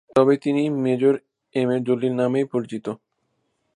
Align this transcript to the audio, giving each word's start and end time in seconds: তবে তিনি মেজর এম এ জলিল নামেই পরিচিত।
তবে 0.15 0.33
তিনি 0.43 0.63
মেজর 0.83 1.15
এম 1.55 1.69
এ 1.69 1.77
জলিল 1.87 2.13
নামেই 2.15 2.45
পরিচিত। 2.45 2.85